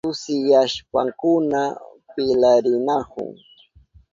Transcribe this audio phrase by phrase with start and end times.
[0.03, 1.61] Allkukuna sisuyashpankuna
[2.13, 3.29] pilarinahun.